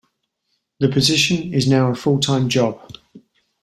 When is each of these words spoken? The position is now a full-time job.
The 0.79 0.89
position 0.89 1.53
is 1.53 1.67
now 1.67 1.91
a 1.91 1.95
full-time 1.95 2.49
job. 2.49 2.97